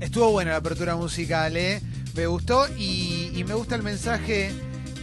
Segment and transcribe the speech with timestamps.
[0.00, 1.80] Estuvo buena la apertura musical, ¿eh?
[2.14, 4.50] Me gustó y, y me gusta el mensaje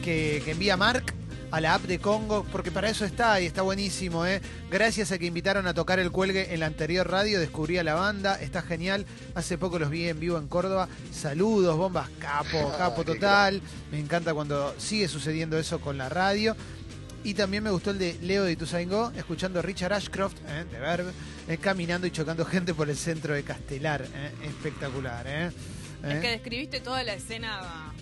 [0.03, 1.13] que, que envía Mark
[1.51, 4.41] a la app de Congo, porque para eso está y está buenísimo, ¿eh?
[4.69, 7.93] Gracias a que invitaron a tocar el cuelgue en la anterior radio, descubrí a la
[7.93, 9.05] banda, está genial.
[9.35, 10.88] Hace poco los vi en vivo en Córdoba.
[11.12, 13.62] Saludos, bombas, capo, capo total.
[13.92, 16.55] Me encanta cuando sigue sucediendo eso con la radio.
[17.23, 20.65] Y también me gustó el de Leo de Ituzaingó, escuchando a Richard Ashcroft, ¿eh?
[20.71, 21.11] de Verb,
[21.47, 24.01] eh, caminando y chocando gente por el centro de Castelar.
[24.13, 24.31] ¿eh?
[24.43, 25.47] Espectacular, ¿eh?
[26.03, 26.20] Es ¿Eh?
[26.21, 27.93] que describiste toda la escena.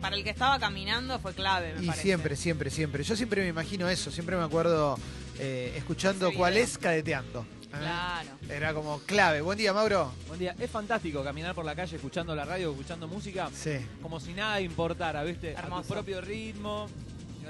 [0.00, 2.02] Para el que estaba caminando fue clave, me Y parece.
[2.02, 3.02] siempre, siempre, siempre.
[3.04, 4.98] Yo siempre me imagino eso, siempre me acuerdo
[5.38, 7.40] eh, escuchando cuál es cadeteando.
[7.64, 7.66] ¿eh?
[7.78, 8.30] Claro.
[8.48, 9.42] Era como clave.
[9.42, 10.10] Buen día, Mauro.
[10.28, 10.54] Buen día.
[10.58, 13.72] Es fantástico caminar por la calle escuchando la radio, escuchando música, Sí.
[14.00, 15.54] como si nada importara, ¿viste?
[15.54, 15.82] A Hermoso.
[15.82, 16.88] tu propio ritmo.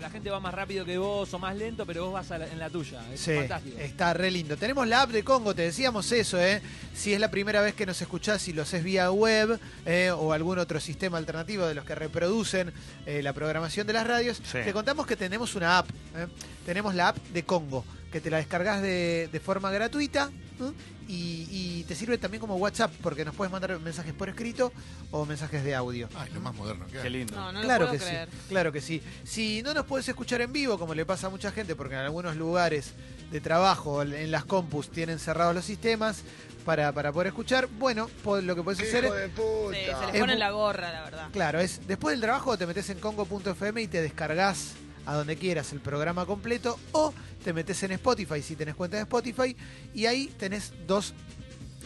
[0.00, 2.46] La gente va más rápido que vos o más lento, pero vos vas a la-
[2.48, 3.00] en la tuya.
[3.12, 3.78] Es Sí, fantástico.
[3.78, 4.56] está re lindo.
[4.56, 6.62] Tenemos la app de Congo, te decíamos eso, ¿eh?
[6.94, 10.32] Si es la primera vez que nos escuchás y lo haces vía web eh, o
[10.32, 12.72] algún otro sistema alternativo de los que reproducen
[13.06, 14.58] eh, la programación de las radios, Sí.
[14.64, 15.88] te contamos que tenemos una app.
[16.16, 16.26] ¿eh?
[16.64, 20.30] Tenemos la app de Congo, que te la descargas de, de forma gratuita
[20.60, 20.72] ¿eh?
[21.08, 24.72] y, y te sirve también como WhatsApp, porque nos puedes mandar mensajes por escrito
[25.10, 26.08] o mensajes de audio.
[26.16, 26.86] Ay, lo más moderno.
[26.90, 27.34] Qué lindo.
[27.36, 28.28] No, no claro lo que creer.
[28.30, 29.02] sí, claro que sí.
[29.24, 32.00] Si no nos puedes escuchar en vivo, como le pasa a mucha gente, porque en
[32.00, 32.92] algunos lugares
[33.30, 36.22] de trabajo, en las compus, tienen cerrados los sistemas
[36.64, 38.10] para, para poder escuchar, bueno,
[38.42, 39.76] lo que puedes hacer de puta.
[39.76, 41.28] Sí, se les Es pone mu- la gorra, la verdad.
[41.32, 44.72] claro, es después del trabajo te metes en congo.fm y te descargas
[45.06, 47.12] a donde quieras el programa completo o
[47.44, 49.56] te metes en Spotify si tenés cuenta de Spotify
[49.94, 51.14] y ahí tenés dos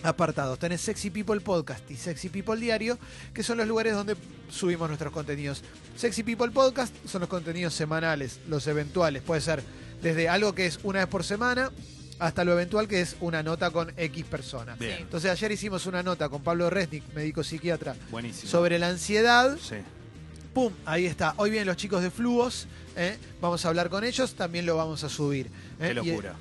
[0.03, 0.59] apartados.
[0.59, 2.99] Tenés Sexy People Podcast y Sexy People Diario,
[3.33, 4.17] que son los lugares donde
[4.51, 5.63] subimos nuestros contenidos.
[5.97, 9.23] Sexy People Podcast son los contenidos semanales, los eventuales.
[9.23, 9.63] Puede ser
[10.03, 11.71] desde algo que es una vez por semana
[12.19, 14.77] hasta lo eventual que es una nota con X persona.
[14.77, 14.99] Bien.
[15.01, 18.51] Entonces ayer hicimos una nota con Pablo Resnick, médico psiquiatra, Buenísimo.
[18.51, 19.57] sobre la ansiedad.
[19.59, 19.77] Sí.
[20.55, 20.73] ¡Pum!
[20.87, 21.35] Ahí está.
[21.37, 22.67] Hoy vienen los chicos de Fluos.
[22.97, 23.19] ¿eh?
[23.41, 24.35] Vamos a hablar con ellos.
[24.35, 25.47] También lo vamos a subir.
[25.47, 25.51] ¿eh?
[25.81, 26.35] Qué Y, locura.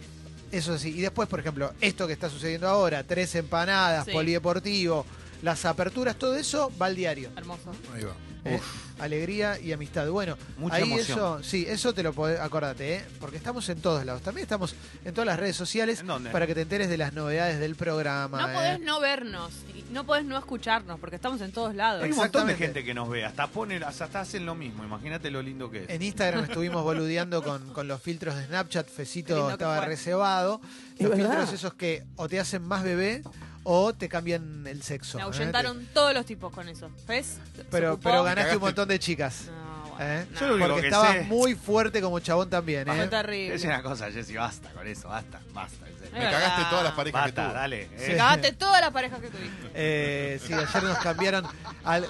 [0.51, 0.89] eso sí.
[0.95, 4.11] Y después, por ejemplo, esto que está sucediendo ahora, tres empanadas, Sí.
[4.11, 5.05] polideportivo,
[5.41, 7.31] las aperturas, todo eso va al diario.
[7.35, 7.71] Hermoso.
[7.93, 8.13] Ahí va.
[8.45, 8.59] ¿eh?
[8.99, 10.07] Alegría y amistad.
[10.09, 11.17] Bueno, Mucha ahí emoción.
[11.17, 13.05] eso, sí, eso te lo podés, acordate, ¿eh?
[13.19, 14.21] porque estamos en todos lados.
[14.21, 16.29] También estamos en todas las redes sociales ¿En dónde?
[16.29, 18.39] para que te enteres de las novedades del programa.
[18.41, 18.53] No ¿eh?
[18.53, 19.51] podés no vernos,
[19.93, 22.03] no podés no escucharnos, porque estamos en todos lados.
[22.03, 22.81] Hay un montón de Exactamente.
[22.81, 23.23] gente que nos ve.
[23.23, 24.83] Hasta ponen, hasta hacen lo mismo.
[24.83, 25.89] Imagínate lo lindo que es.
[25.89, 28.89] En Instagram estuvimos boludeando con, con los filtros de Snapchat.
[28.89, 30.59] Fecito estaba reservado.
[30.95, 31.29] Es Los verdad.
[31.29, 33.23] filtros esos que o te hacen más bebé
[33.63, 35.17] o te cambian el sexo.
[35.17, 35.25] Me ¿eh?
[35.25, 36.89] ahuyentaron todos los tipos con eso.
[37.07, 37.37] ¿Ves?
[37.71, 39.45] Pero, pero ganaste un montón de chicas.
[39.47, 39.62] No, bueno,
[39.99, 40.25] ¿eh?
[40.31, 40.39] no.
[40.39, 42.85] Yo lo único Porque que estabas sé- muy fuerte como chabón también.
[42.85, 43.07] Fue ¿eh?
[43.07, 43.55] terrible.
[43.55, 45.87] Es una cosa, Jessy, basta con eso, basta, basta.
[45.87, 46.13] en serio.
[46.13, 47.53] Me cagaste todas las parejas que Basta, tuve.
[47.59, 47.81] dale.
[47.97, 48.15] Eh.
[48.17, 49.69] Cagaste todas las parejas que tuviste.
[49.73, 51.45] Eh, sí, ayer nos cambiaron
[51.83, 52.07] al.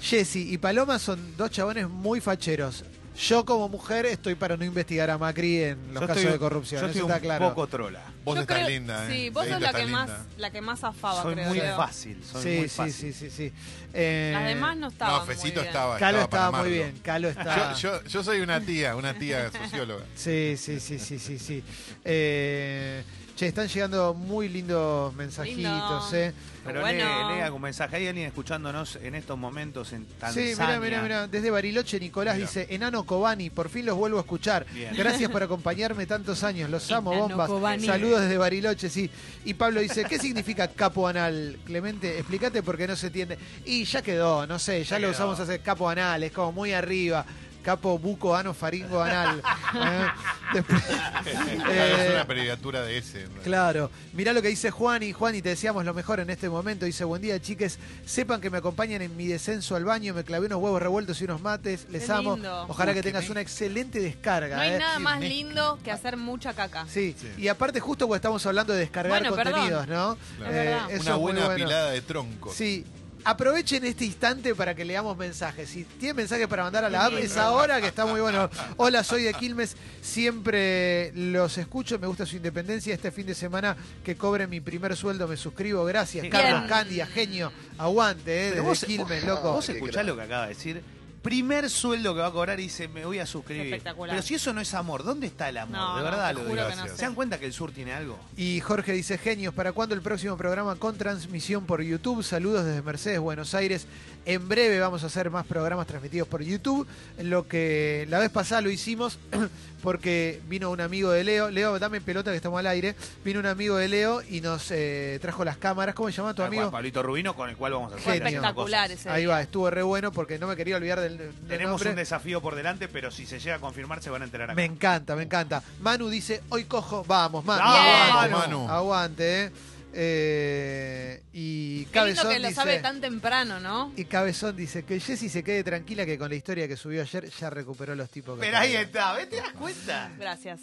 [0.00, 2.84] Jessy y Paloma son dos chabones muy facheros.
[3.20, 6.38] Yo como mujer estoy para no investigar a Macri en los Yo casos estoy- de
[6.38, 6.80] corrupción.
[6.80, 7.48] Yo Eso estoy está un claro.
[7.48, 8.00] poco trola.
[8.28, 9.10] Vos Yo estás creo- linda, ¿eh?
[9.16, 10.26] Sí, vos sos la que, más, linda.
[10.36, 11.48] la que más zafaba, Soy creo.
[11.48, 11.76] muy Leo.
[11.76, 12.94] fácil, soy Sí, muy sí, fácil.
[12.94, 13.52] sí, sí, sí.
[13.94, 15.66] Eh, Las demás no estaban No, Fecito muy bien.
[15.66, 15.98] estaba.
[15.98, 16.74] Calo para estaba muy amarlo.
[16.74, 16.98] bien.
[17.02, 17.72] Calo está.
[17.74, 20.04] Yo, yo, yo soy una tía, una tía socióloga.
[20.14, 21.64] Sí, sí, sí, sí, sí, sí.
[22.04, 23.02] Eh,
[23.38, 26.08] che, están llegando muy lindos mensajitos, Lindo.
[26.12, 26.32] ¿eh?
[26.64, 27.04] Pero Bueno.
[27.30, 27.96] lee, lea un mensaje.
[27.96, 30.54] ¿Hay alguien escuchándonos en estos momentos en Tanzania?
[30.54, 31.26] Sí, mira, mira, mira.
[31.28, 34.66] Desde Bariloche, Nicolás dice: Enano Cobani, por fin los vuelvo a escuchar.
[34.74, 34.92] Bien.
[34.94, 36.68] Gracias por acompañarme tantos años.
[36.68, 37.48] Los amo, Enano bombas.
[37.48, 37.86] Cobani.
[37.86, 39.08] Saludos desde Bariloche, sí.
[39.44, 41.58] Y Pablo dice: ¿Qué significa capo anal?
[41.64, 43.38] Clemente, explícate porque no se entiende.
[43.64, 45.12] Y ya quedó, no sé, ya, Ya lo quedó.
[45.12, 47.24] usamos hace capo anal, es como muy arriba.
[47.68, 49.42] Capo buco ano faringo anal.
[49.74, 50.06] ¿eh?
[50.54, 53.26] Después- Claro, Eh, es una abreviatura de ese.
[53.44, 56.48] Claro, mirá lo que dice Juan y Juan y te deseamos lo mejor en este
[56.48, 56.86] momento.
[56.86, 60.46] Dice, buen día chiques, sepan que me acompañan en mi descenso al baño, me clavé
[60.46, 62.36] unos huevos revueltos y unos mates, les Qué amo.
[62.36, 62.64] lindo.
[62.70, 64.56] Ojalá Uy, que tengas una excelente descarga.
[64.56, 64.78] No hay ¿eh?
[64.78, 66.86] nada más lindo que hacer mucha caca.
[66.88, 67.14] Sí.
[67.20, 67.28] Sí.
[67.36, 69.52] y aparte justo porque estamos hablando de descargar Bueno, perdón.
[69.52, 70.16] contenidos, ¿no?
[70.38, 70.52] Claro.
[70.52, 71.00] Es verdad.
[71.00, 71.52] Una buena bueno.
[71.64, 72.54] apilada de troncos.
[72.54, 72.86] Sí.
[73.24, 75.68] Aprovechen este instante para que leamos mensajes.
[75.68, 78.48] Si tienen mensajes para mandar a la app, es ahora que está muy bueno.
[78.76, 79.76] Hola, soy de Quilmes.
[80.00, 81.98] Siempre los escucho.
[81.98, 82.94] Me gusta su independencia.
[82.94, 85.84] Este fin de semana que cobre mi primer sueldo me suscribo.
[85.84, 86.26] Gracias.
[86.28, 87.52] Carlos Candia, genio.
[87.76, 89.52] Aguante, eh, desde vos, Quilmes, vos- loco.
[89.52, 90.82] Vos escuchás lo que acaba de decir.
[91.22, 93.66] Primer sueldo que va a cobrar y dice, me voy a suscribir.
[93.66, 94.16] Espectacular.
[94.16, 95.76] Pero si eso no es amor, ¿dónde está el amor?
[95.76, 96.54] No, de verdad lo digo.
[96.54, 97.02] no ¿Se sé.
[97.02, 98.18] dan cuenta que el sur tiene algo?
[98.36, 102.22] Y Jorge dice, genios, ¿para cuándo el próximo programa con transmisión por YouTube?
[102.22, 103.86] Saludos desde Mercedes, Buenos Aires.
[104.24, 106.86] En breve vamos a hacer más programas transmitidos por YouTube.
[107.22, 109.18] Lo que la vez pasada lo hicimos
[109.82, 111.50] porque vino un amigo de Leo.
[111.50, 112.94] Leo, dame pelota que estamos al aire.
[113.24, 115.94] Vino un amigo de Leo y nos eh, trajo las cámaras.
[115.94, 116.70] ¿Cómo se llama tu amigo?
[116.70, 120.12] Pablito Rubino, con el cual vamos a hacer Espectacular ese Ahí va, estuvo re bueno
[120.12, 121.90] porque no me quería olvidar del, del Tenemos nombre.
[121.90, 124.54] un desafío por delante, pero si se llega a confirmar se van a enterar acá.
[124.56, 125.62] Me encanta, me encanta.
[125.80, 127.62] Manu dice, hoy cojo, vamos, Manu.
[127.62, 128.68] Vamos, aguante, Manu.
[128.68, 129.52] Aguante, eh.
[130.00, 132.60] Eh, y Qué lindo Cabezón que lo dice...
[132.60, 133.92] sabe tan temprano, ¿no?
[133.96, 137.30] Y Cabezón dice que Jessy se quede tranquila que con la historia que subió ayer
[137.30, 139.28] ya recuperó los tipos que Pero ahí está, ¿ves?
[139.30, 140.10] ¿Te das cuenta?
[140.18, 140.60] Gracias.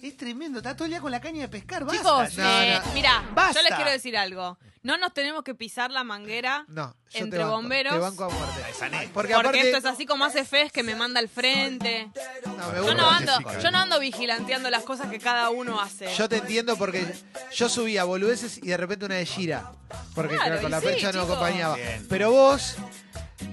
[0.00, 1.84] Es tremendo, está todo el día con la caña de pescar.
[1.84, 2.92] Basta, Chicos, no, eh, no.
[2.94, 3.60] mira, Basta.
[3.60, 4.56] yo les quiero decir algo.
[4.82, 7.92] No nos tenemos que pisar la manguera No, yo Entre te banco, bomberos.
[7.92, 8.60] Te banco a muerte.
[8.70, 9.10] Esa neta.
[9.12, 12.10] Porque, porque aparte, esto es así como hace Fez que me manda al frente.
[12.46, 13.32] no, me Yo no ando,
[13.62, 16.14] yo no ando vigilanteando las cosas que cada uno hace.
[16.16, 17.06] Yo te entiendo porque
[17.52, 19.70] yo subía boludeces y de repente una de Gira.
[20.14, 21.76] Porque Claro, claro, con la sí, percha no acompañaba.
[21.76, 22.06] Bien.
[22.08, 22.76] Pero vos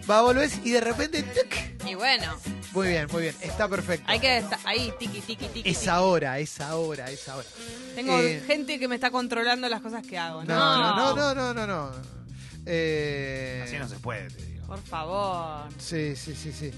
[0.09, 1.23] va a boludez y de repente.
[1.23, 1.85] ¡tuc!
[1.85, 2.37] Y bueno,
[2.73, 3.35] Muy bien, muy bien.
[3.41, 4.05] Está perfecto.
[4.09, 5.69] hay que estar ahí, tiki, tiki, tiki.
[5.69, 5.89] Es tiki.
[5.89, 7.47] ahora, es ahora, es ahora.
[7.95, 10.43] Tengo Eh, gente que me está controlando las cosas que hago.
[10.43, 11.91] No, no, no, no, no, no.
[12.65, 14.65] Eh, Así no se puede, te digo.
[14.67, 15.69] Por favor.
[15.79, 16.71] Sí, sí, sí, sí.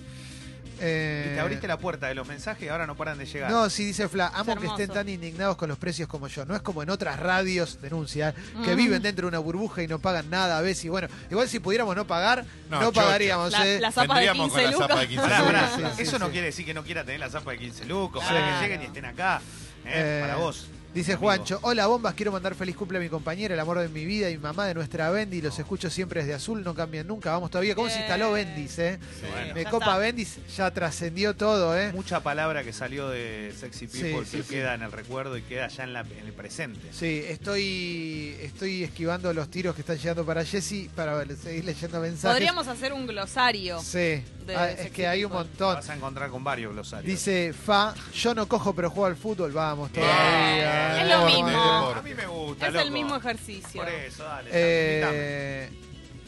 [0.82, 3.52] Eh, Y te abriste la puerta de los mensajes y ahora no paran de llegar.
[3.52, 6.46] No, sí, dice Fla, amo Es que estén tan indignados con los precios como yo.
[6.46, 8.34] No es como en otras radios, denuncia,
[8.64, 8.78] que Mm.
[8.78, 10.86] viven dentro de una burbuja y no pagan nada a veces.
[10.86, 13.52] Y bueno, igual si pudiéramos no pagar, no, pagaríamos.
[13.52, 13.80] La, ¿eh?
[13.80, 15.08] la zapa de Vendríamos 15 con la zapa de lucas.
[15.08, 15.70] 15 Pará, pará.
[15.76, 16.32] Sí, sí, Eso sí, no sí.
[16.32, 18.40] quiere decir que no quiera tener la zapa de 15 lucos, Claro.
[18.46, 19.42] para que lleguen y estén acá.
[19.86, 19.92] ¿eh?
[19.94, 20.68] Eh, para vos.
[20.94, 21.28] Dice amigo.
[21.28, 24.30] Juancho, hola bombas, quiero mandar feliz cumple a mi compañera, el amor de mi vida
[24.32, 25.40] y mi mamá de nuestra Bendy.
[25.42, 27.32] Los escucho siempre desde azul, no cambian nunca.
[27.32, 27.76] Vamos todavía.
[27.76, 29.00] ¿Cómo se instaló Bendis, eh?
[29.32, 29.54] Bueno.
[29.54, 29.98] Me Ya copa.
[30.00, 31.92] Bendis, ya trascendió todo, eh.
[31.94, 34.50] Mucha palabra que salió de Sexy People sí, que sí.
[34.50, 36.88] queda en el recuerdo y queda ya en, la- en el presente.
[36.92, 42.36] Sí, estoy, estoy esquivando los tiros que están llegando para Jessy para seguir leyendo mensajes.
[42.36, 43.80] Podríamos hacer un glosario.
[43.82, 45.76] Sí, de Ah, es que hay un montón.
[45.76, 47.06] Vas a encontrar con varios glosarios.
[47.06, 51.02] Dice Fa, yo no cojo pero juego al fútbol, vamos todavía.
[51.02, 51.60] Es lo Deporte, mismo.
[51.96, 52.86] a mí me gusta, Es loco.
[52.86, 53.82] el mismo ejercicio.
[53.82, 54.50] Por eso, dale.
[54.54, 55.70] Eh,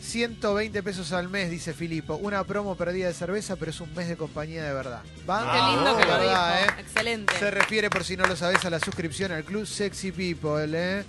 [0.01, 2.15] 120 pesos al mes, dice Filipo.
[2.15, 5.01] Una promo perdida de cerveza, pero es un mes de compañía de verdad.
[5.29, 5.51] ¿Va?
[5.51, 6.71] Qué lindo que lo Verdad, dijo.
[6.71, 6.81] ¿eh?
[6.81, 7.37] Excelente.
[7.37, 10.65] Se refiere, por si no lo sabes, a la suscripción al Club Sexy People.
[10.73, 11.03] ¿eh?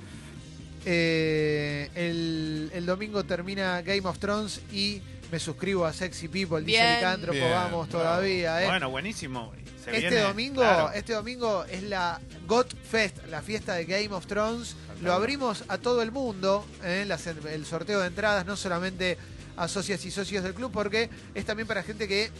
[0.84, 5.00] Eh, el, el domingo termina Game of Thrones y
[5.32, 6.96] me suscribo a Sexy People, dice Bien.
[6.96, 7.32] Licántropo.
[7.38, 8.62] Bien, vamos todavía.
[8.62, 8.67] ¿eh?
[8.67, 9.50] Bueno, buenísimo.
[9.82, 10.93] Se este viene, domingo, claro.
[10.93, 14.76] este domingo es la GOT Fest, la fiesta de Game of Thrones.
[15.00, 17.05] Lo abrimos a todo el mundo, ¿eh?
[17.08, 19.17] Las- el sorteo de entradas, no solamente
[19.56, 22.31] a socias y socios del club, porque es también para gente que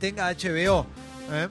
[0.00, 0.86] tenga HBO.
[1.30, 1.48] ¿eh?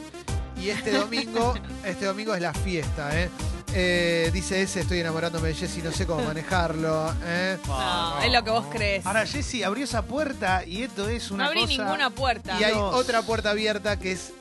[0.62, 1.56] Y este domingo,
[1.86, 3.30] este domingo es la fiesta, ¿eh?
[3.80, 7.14] Eh, dice ese, estoy enamorándome de Jessy, no sé cómo manejarlo.
[7.24, 7.60] ¿eh?
[7.68, 9.06] No, es lo que vos crees.
[9.06, 11.84] Ahora Jessy abrió esa puerta y esto es no una abrí cosa...
[11.84, 12.60] ninguna puerta.
[12.60, 12.94] Y hay Dios.
[12.96, 14.32] otra puerta abierta que es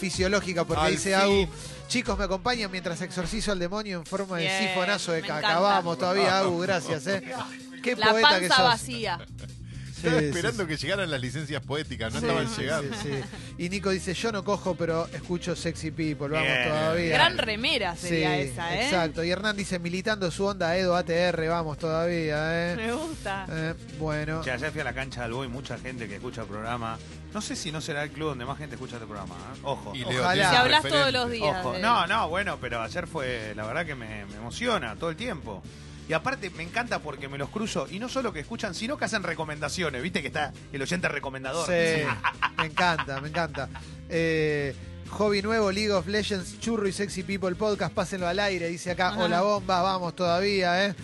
[0.00, 1.20] fisiológica, porque Al dice fin.
[1.20, 1.48] Agu,
[1.86, 5.38] chicos, me acompañan mientras exorcizo al demonio en forma de Bien, sifonazo de me caca.
[5.40, 5.60] encanta.
[5.60, 7.22] Vamos todavía, Agu, gracias, ¿eh?
[7.84, 8.64] Qué La poeta que panza sos.
[8.64, 9.18] vacía.
[10.04, 10.68] Estaba sí, esperando sí.
[10.68, 12.96] que llegaran las licencias poéticas, no Sí, estaban llegando.
[13.02, 13.42] sí, sí.
[13.58, 16.68] Y Nico dice, yo no cojo, pero escucho Sexy People, vamos Bien.
[16.68, 17.14] todavía.
[17.14, 18.84] Gran remera sería Sí, esa, ¿eh?
[18.84, 19.24] Exacto.
[19.24, 22.76] Y Hernán dice, militando su onda Edo ATR, vamos todavía, ¿eh?
[22.76, 23.46] Me gusta.
[23.50, 24.42] Eh, bueno.
[24.42, 26.98] Che, ayer fui a la cancha del Boy, mucha gente que escucha el programa.
[27.32, 29.34] No sé si no será el club donde más gente escucha este programa.
[29.34, 29.58] ¿eh?
[29.64, 29.92] Ojo.
[29.94, 30.50] Y Ojalá.
[30.50, 31.64] Si hablas todos los días.
[31.64, 31.78] Ojo.
[31.78, 35.62] No, no, bueno, pero ayer fue, la verdad que me, me emociona todo el tiempo.
[36.08, 39.06] Y aparte me encanta porque me los cruzo y no solo que escuchan, sino que
[39.06, 40.02] hacen recomendaciones.
[40.02, 41.66] Viste que está el oyente recomendador.
[41.66, 42.04] Sí,
[42.58, 43.68] me encanta, me encanta.
[44.08, 44.74] Eh,
[45.10, 49.08] hobby nuevo, League of Legends, Churro y Sexy People Podcast, pásenlo al aire, dice acá,
[49.08, 49.24] Ajá.
[49.24, 50.94] hola bomba, vamos todavía, ¿eh?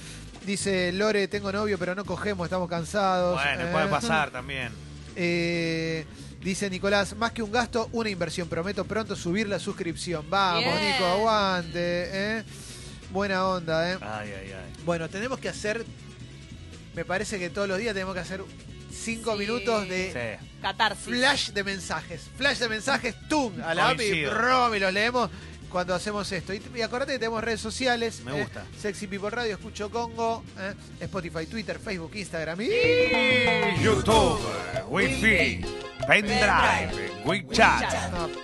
[0.45, 3.40] Dice Lore, tengo novio, pero no cogemos, estamos cansados.
[3.42, 3.73] Bueno, ¿eh?
[3.73, 4.71] puede pasar también.
[5.16, 6.07] Eh,
[6.42, 8.49] dice Nicolás, más que un gasto, una inversión.
[8.49, 10.25] Prometo pronto subir la suscripción.
[10.30, 10.92] Vamos, Bien.
[10.92, 11.78] Nico, aguante.
[11.78, 12.45] ¿eh?
[13.12, 13.99] Buena onda, ¿eh?
[14.00, 14.73] Ay, ay, ay.
[14.85, 15.85] Bueno, tenemos que hacer,
[16.95, 18.43] me parece que todos los días tenemos que hacer
[18.93, 19.38] cinco Sí.
[19.40, 20.47] minutos de Sí.
[20.62, 21.05] Catarsis.
[21.07, 22.23] flash de mensajes.
[22.37, 24.31] Flash de mensajes, tum, a la Coincido.
[24.76, 25.31] y los leemos
[25.71, 26.53] cuando hacemos esto.
[26.53, 28.21] Y, y acordate que tenemos redes sociales.
[28.25, 28.65] Me eh, gusta.
[28.79, 32.69] Sexy People Radio, Escucho Congo, eh, Spotify, Twitter, Facebook, Instagram y...
[33.83, 34.41] YouTube,
[34.89, 35.65] Wi-Fi.
[36.07, 37.85] Pendrive, WeChat.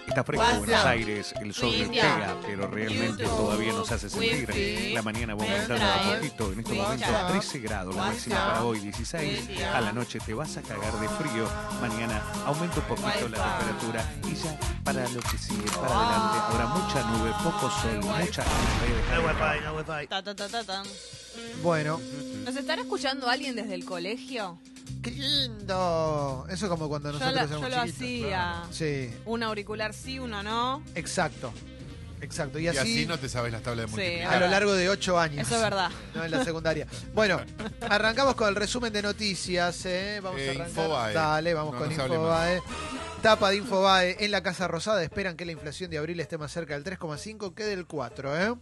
[0.07, 0.59] Está fresco WhatsApp.
[0.59, 2.03] Buenos Aires, el sol Media.
[2.03, 3.37] pega, pero realmente YouTube.
[3.37, 4.49] todavía nos hace sentir.
[4.49, 4.93] Wifi.
[4.93, 7.11] La mañana va aumentando a poquito, en estos WeChat.
[7.11, 9.49] momentos 13 grados, la máxima para hoy 16.
[9.49, 9.77] Media.
[9.77, 11.49] A la noche te vas a cagar de frío.
[11.81, 16.39] Mañana aumenta un poquito la temperatura y ya para lo que sigue, para adelante.
[16.51, 18.45] Habrá mucha nube, poco sol, mucha
[20.09, 20.83] Ta, ta, ta, ta, ta.
[21.63, 22.01] Bueno,
[22.45, 24.59] ¿Nos estará escuchando alguien desde el colegio?
[25.03, 26.47] qué lindo.
[26.49, 28.33] Eso es como cuando Yo, nosotros la- éramos yo lo chiquitos.
[28.33, 28.63] hacía.
[28.71, 30.83] Sí, Un auricular sí, uno no.
[30.95, 31.53] exacto.
[32.21, 32.59] Exacto.
[32.59, 34.35] Y Y así, así no te sabes las tablas de Sí, multiplicar.
[34.35, 35.47] a lo largo de ocho años.
[35.47, 35.91] Eso es verdad.
[36.15, 36.87] No en la secundaria.
[37.15, 37.41] Bueno,
[37.89, 39.85] arrancamos con el resumen de noticias.
[39.87, 40.21] ¿eh?
[40.23, 40.69] Vamos Eh, a arrancar.
[40.69, 41.15] Infobae.
[41.15, 42.63] Dale, vamos No, con no Infobae.
[43.23, 44.17] Tapa de Infobae.
[44.25, 47.55] En la Casa Rosada esperan que la inflación de abril esté más cerca del 3,5
[47.55, 48.41] que del 4.
[48.43, 48.55] ¿eh?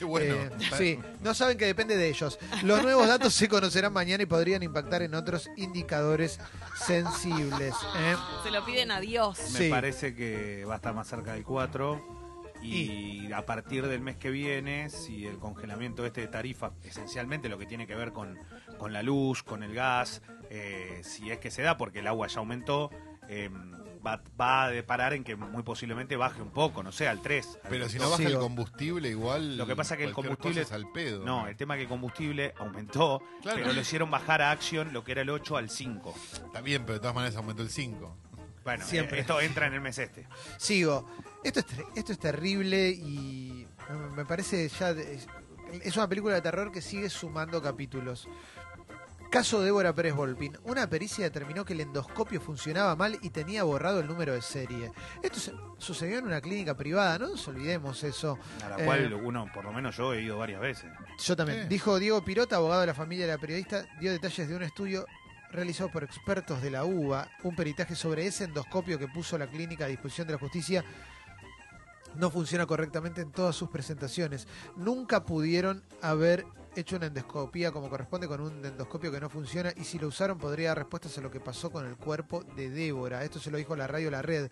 [0.00, 0.34] Qué bueno.
[0.34, 2.36] Eh, sí, no saben que depende de ellos.
[2.64, 6.40] Los nuevos datos se conocerán mañana y podrían impactar en otros indicadores
[6.84, 7.74] sensibles.
[7.96, 8.16] ¿eh?
[8.42, 9.38] Se lo piden a Dios.
[9.52, 9.68] Me Sí.
[9.70, 12.15] parece que va a estar más cerca del 4.
[12.66, 17.58] Y a partir del mes que viene, si el congelamiento este de tarifa, esencialmente lo
[17.58, 18.38] que tiene que ver con,
[18.78, 22.26] con la luz, con el gas, eh, si es que se da, porque el agua
[22.28, 22.90] ya aumentó,
[23.28, 23.50] eh,
[24.06, 27.58] va, va a deparar en que muy posiblemente baje un poco, no sé, al 3.
[27.68, 29.56] Pero si no baja Sí, el combustible, igual.
[29.58, 31.24] Lo que pasa que el combustible- es al pedo.
[31.24, 33.58] No, el tema es que el combustible aumentó, Claro.
[33.58, 36.14] pero lo hicieron bajar a Action lo que era el 8 al 5.
[36.46, 38.16] Está bien, pero de todas maneras aumentó el 5.
[38.66, 39.18] Bueno, Siempre.
[39.18, 40.26] eh, esto entra en el mes este.
[40.58, 41.08] Sigo.
[41.42, 43.66] Esto es, ter- esto es terrible y
[44.16, 44.92] me parece ya...
[44.92, 45.20] de-
[45.82, 48.28] es una película de terror que sigue sumando capítulos.
[49.30, 50.56] Caso Débora Pérez Volpin.
[50.64, 54.92] Una pericia determinó que el endoscopio funcionaba mal y tenía borrado el número de serie.
[55.22, 58.38] Esto se- sucedió en una clínica privada, no nos olvidemos eso.
[58.64, 60.90] A la Eh, cual uno, por lo menos yo he ido varias veces.
[61.24, 61.62] Yo también.
[61.62, 61.68] Sí.
[61.68, 65.06] Dijo Diego Pirota, abogado de la familia de la periodista, dio detalles de un estudio
[65.56, 69.86] realizado por expertos de la UBA, un peritaje sobre ese endoscopio que puso la clínica
[69.86, 70.84] a disposición de la justicia.
[72.14, 74.46] No funciona correctamente en todas sus presentaciones.
[74.76, 76.46] Nunca pudieron haber
[76.76, 80.38] hecho una endoscopía como corresponde con un endoscopio que no funciona y si lo usaron
[80.38, 83.24] podría dar respuestas a lo que pasó con el cuerpo de Débora.
[83.24, 84.50] Esto se lo dijo la radio La Red.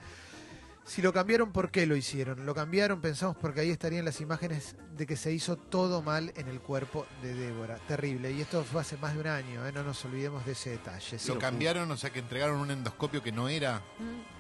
[0.87, 2.45] Si lo cambiaron, ¿por qué lo hicieron?
[2.45, 6.47] Lo cambiaron, pensamos, porque ahí estarían las imágenes de que se hizo todo mal en
[6.49, 7.77] el cuerpo de Débora.
[7.89, 8.31] Terrible.
[8.33, 9.73] Y esto fue hace más de un año, ¿eh?
[9.73, 11.19] no nos olvidemos de ese detalle.
[11.19, 11.29] Sí.
[11.29, 13.81] Lo cambiaron, o sea que entregaron un endoscopio que no era.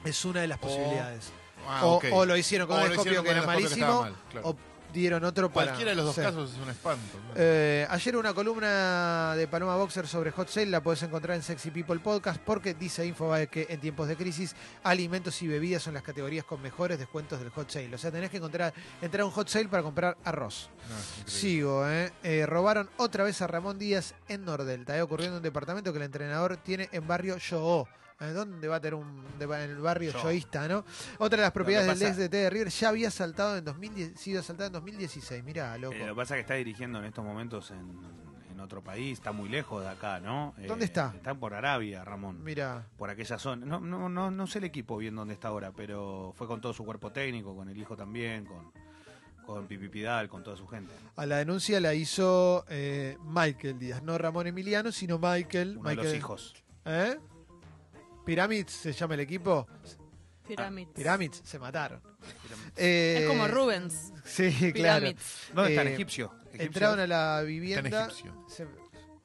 [0.04, 1.32] Es una de las O- posibilidades.
[1.66, 4.48] Ah, o, o lo hicieron con O un endoscopio que era malísimo, mal, claro.
[4.50, 4.56] o
[4.94, 5.66] dieron otro para...
[5.66, 6.22] Cualquiera de los dos Sí.
[6.22, 7.18] casos es un espanto.
[7.34, 11.70] Eh, ayer una columna de Paloma Boxer sobre Hot Sale la puedes encontrar en Sexy
[11.70, 16.02] People Podcast porque dice Infobae que en tiempos de crisis alimentos y bebidas son las
[16.02, 17.94] categorías con mejores descuentos del Hot Sale.
[17.94, 18.72] O sea, tenés que encontrar,
[19.02, 20.70] entrar a un Hot Sale para comprar arroz.
[20.88, 21.30] No.
[21.30, 22.12] Sigo, ¿eh?
[22.22, 24.96] Eh, Robaron otra vez a Ramón Díaz en Nordelta.
[24.96, 25.02] ¿eh?
[25.02, 27.88] Ocurrió en un departamento que el entrenador tiene en barrio Yoó.
[28.28, 28.32] ¿Eh?
[28.32, 30.22] ¿Dónde va a tener un de- en el barrio Yo.
[30.22, 30.84] yoísta, no?
[31.18, 34.66] Otra de las propiedades del ex de River ya había saltado en 2010, sido asaltado
[34.68, 35.42] en 2016.
[35.44, 35.94] Mirá, loco.
[35.94, 37.98] Eh, lo que pasa es que está dirigiendo en estos momentos en,
[38.50, 40.54] en otro país, está muy lejos de acá, ¿no?
[40.58, 41.12] Eh, ¿Dónde está?
[41.14, 42.42] Está por Arabia, Ramón.
[42.44, 42.86] Mirá.
[42.96, 43.66] Por aquella zona.
[43.66, 46.72] No, no, no, no sé el equipo bien dónde está ahora, pero fue con todo
[46.72, 48.70] su cuerpo técnico, con el hijo también, con,
[49.44, 50.92] con Pipi Pidal, con toda su gente.
[51.16, 55.76] A la denuncia la hizo eh, Michael Díaz, no Ramón Emiliano, sino Michael.
[55.78, 56.54] Uno de Michael los hijos.
[56.86, 57.18] ¿Eh?
[58.24, 59.66] Pyramids se llama el equipo.
[60.46, 60.92] Pyramids.
[60.92, 62.00] Pyramids se mataron.
[62.76, 64.12] Eh, Es como Rubens.
[64.24, 65.00] Sí, claro.
[65.00, 65.48] Pyramids.
[65.54, 66.32] ¿Dónde está Eh, el egipcio?
[66.46, 66.62] ¿Egipcio?
[66.66, 68.04] Entraron a la Está en vivienda.
[68.06, 68.46] egipcio.
[68.48, 68.84] se-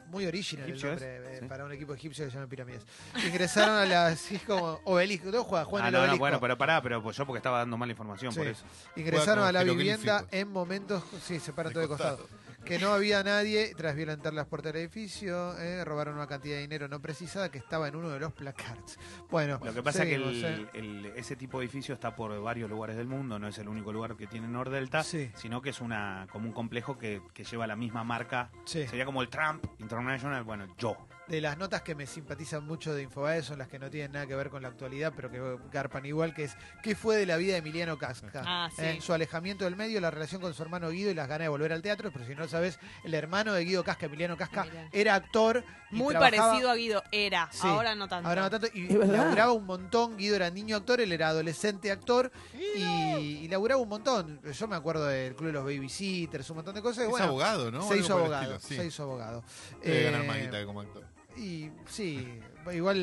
[0.09, 1.01] muy original el ¿Egipcio es?
[1.01, 1.45] nombre eh, Sí.
[1.45, 2.81] para un equipo egipcio que se llama Pirámides.
[3.27, 4.15] Ingresaron a la.
[4.15, 5.25] Sí, es como obelisco.
[5.25, 5.65] ¿Dónde juega?
[5.65, 6.19] Juega Ah, en el no, no, obelisco.
[6.23, 8.49] bueno, pero pará, pero pues yo porque estaba dando mala información, por Sí.
[8.49, 8.63] eso.
[8.95, 11.03] Ingresaron a la vivienda en momentos.
[11.23, 12.27] Sí, se paran De todo de costado.
[12.65, 15.57] Que no había nadie tras violentar las puertas del edificio.
[15.59, 18.97] eh, robaron una cantidad de dinero no precisada que estaba en uno de los placards.
[19.31, 20.67] Bueno, Lo que pasa es que el- eh.
[20.73, 23.91] el- ese tipo de edificio está por varios lugares del mundo, no es el único
[23.91, 25.31] lugar que tiene Nordelta, Sí.
[25.35, 28.51] sino que es una como un complejo que, que lleva la misma marca.
[28.65, 28.85] Sí.
[28.87, 30.95] Sería como el Trump International, bueno, yo.
[31.29, 34.25] De las notas que me simpatizan mucho de Infobae son las que no tienen nada
[34.25, 35.39] que ver con la actualidad, pero que
[35.71, 38.41] garpan igual, que es ¿qué fue de la vida de Emiliano Casca?
[38.45, 38.81] Ah, sí.
[38.83, 41.49] Eh, su alejamiento del medio, la relación con su hermano Guido y las ganas de
[41.49, 45.13] volver al teatro, pero si no sabes, el hermano de Guido Casca, Emiliano Casca, era
[45.13, 45.63] actor.
[45.91, 47.03] y Muy trabajaba- parecido a Guido.
[47.11, 47.47] Era.
[47.51, 47.59] Sí.
[47.67, 48.27] Ahora no tanto.
[48.27, 52.31] Ahora no tanto, y laburaba un montón, Guido era niño actor, él era adolescente actor,
[52.75, 54.41] y, y laburaba un montón.
[54.51, 57.03] Yo me acuerdo del Club de los Babysitters, un montón de cosas.
[57.03, 57.83] Es bueno, abogado, ¿no?
[57.87, 58.75] se hizo abogado, estilo, sí.
[58.77, 59.43] se hizo abogado.
[59.83, 61.03] Debe Eh, ganar más guita que como actor.
[61.39, 62.27] Y sí,
[62.73, 62.97] igual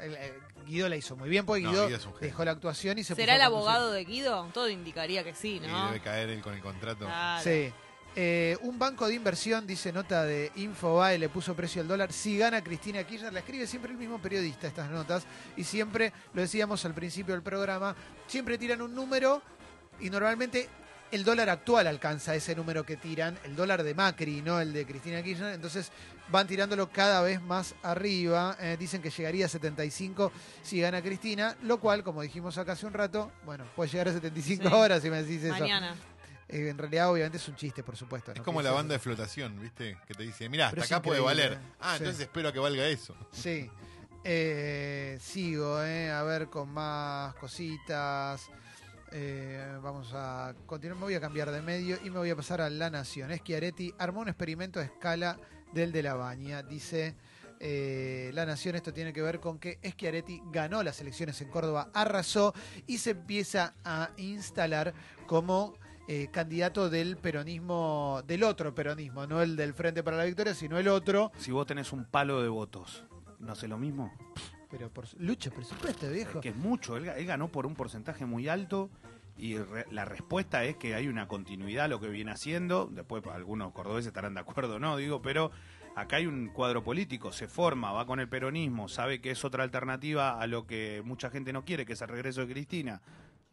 [0.00, 0.32] el- el
[0.66, 1.88] Guido la hizo muy bien porque No, Guido,
[2.20, 4.48] dejó la actuación y se ¿Será puso el abogado de Guido?
[4.52, 5.86] Todo indicaría que sí, Y ¿no?
[5.86, 7.06] debe caer él con el contrato.
[7.06, 7.42] Claro.
[7.42, 7.72] Sí.
[8.20, 12.12] Eh, un banco de inversión, dice nota de Infobae, le puso precio al dólar.
[12.12, 15.24] Si gana Cristina Kirchner, la escribe siempre el mismo periodista estas notas.
[15.56, 17.94] Y siempre, lo decíamos al principio del programa,
[18.26, 19.40] siempre tiran un número
[20.00, 20.68] y normalmente
[21.10, 24.86] el dólar actual alcanza ese número que tiran, el dólar de Macri, no el de
[24.86, 25.54] Cristina Kirchner.
[25.54, 25.90] Entonces
[26.30, 28.56] van tirándolo cada vez más arriba.
[28.60, 30.30] Eh, dicen que llegaría a 75
[30.62, 34.12] si gana Cristina, lo cual, como dijimos acá hace un rato, bueno, puede llegar a
[34.12, 34.74] 75 Sí.
[34.74, 35.58] ahora si me decís eso.
[35.58, 35.94] Mañana.
[36.50, 38.32] Eh, en realidad, obviamente, es un chiste, por supuesto.
[38.32, 38.44] Es ¿no?
[38.44, 39.98] como la banda de flotación, ¿viste?
[40.06, 41.58] Que te dice, mira, hasta acá puede valer.
[41.80, 42.04] Ah, Sí.
[42.04, 43.14] entonces espero a que valga eso.
[43.32, 43.70] Sí.
[44.24, 48.48] Eh, sigo, eh, a ver con más cositas.
[49.12, 50.98] Eh, vamos a continuar.
[50.98, 53.34] Me voy a cambiar de medio y me voy a pasar a La Nación.
[53.34, 55.38] Schiaretti armó un experimento a escala
[55.72, 56.62] del de la Baña.
[56.62, 57.14] Dice
[57.60, 61.90] eh, La Nación, esto tiene que ver con que Schiaretti ganó las elecciones en Córdoba,
[61.94, 62.54] arrasó
[62.86, 64.94] y se empieza a instalar
[65.26, 65.74] como
[66.06, 70.78] eh, candidato del peronismo, del otro peronismo, no el del Frente para la Victoria, sino
[70.78, 71.32] el otro.
[71.38, 73.04] Si vos tenés un palo de votos,
[73.38, 74.12] ¿no sé lo mismo?
[74.70, 76.38] Pero por lucha, por supuesto, viejo.
[76.38, 76.96] Es que es mucho.
[76.96, 78.90] Él, él ganó por un porcentaje muy alto
[79.38, 82.86] y re- la respuesta es que hay una continuidad a lo que viene haciendo.
[82.92, 85.50] Después algunos cordobeses estarán de acuerdo o no, digo, pero
[85.96, 89.64] acá hay un cuadro político, se forma, va con el peronismo, sabe que es otra
[89.64, 93.00] alternativa a lo que mucha gente no quiere, que es el regreso de Cristina.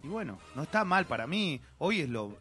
[0.04, 1.62] Y bueno, no está mal para mí.
[1.78, 2.38] Hoy es lo...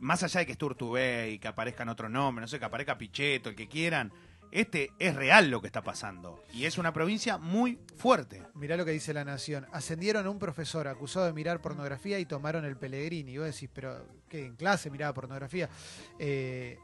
[0.00, 3.50] Más allá de que esté Urtubey, que aparezcan otro nombre, no sé, que aparezca Pichetto,
[3.50, 4.10] el que quieran,
[4.52, 6.42] este es real lo que está pasando.
[6.52, 8.42] Y es una provincia muy fuerte.
[8.54, 9.66] Mirá lo que dice La Nación.
[9.72, 13.32] Ascendieron a un profesor acusado de mirar pornografía y tomaron el Pellegrini.
[13.32, 14.46] Y vos decís, pero ¿qué?
[14.46, 15.68] ¿En clase miraba pornografía?
[16.18, 16.78] Eh,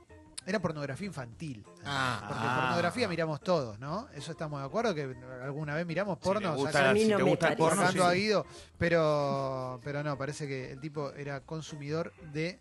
[0.46, 1.62] era pornografía infantil.
[1.84, 2.60] Ah, Porque Ah.
[2.62, 4.08] pornografía miramos todos, ¿no?
[4.14, 6.50] Eso estamos de acuerdo, que alguna vez miramos Si porno.
[6.52, 8.08] te gusta, sacando- A mí si no te gusta el porno, sacando sí.
[8.08, 8.46] a Guido,
[8.78, 12.58] pero, pero no, parece que el tipo era consumidor de